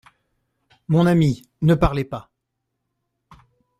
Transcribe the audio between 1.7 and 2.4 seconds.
parlez pas.